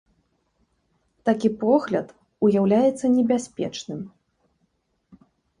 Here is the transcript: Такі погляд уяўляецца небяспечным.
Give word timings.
Такі 1.29 1.51
погляд 1.65 2.07
уяўляецца 2.47 3.05
небяспечным. 3.19 3.99